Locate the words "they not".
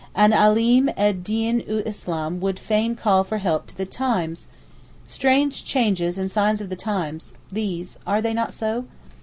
8.23-8.51